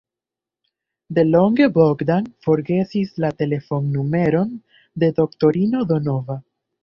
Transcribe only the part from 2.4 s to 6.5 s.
forgesis la telefonnumeron de doktorino Donova.